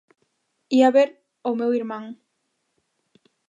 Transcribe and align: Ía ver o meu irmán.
Ía 0.77 0.89
ver 0.95 1.09
o 1.49 1.51
meu 1.59 1.71
irmán. 1.79 2.05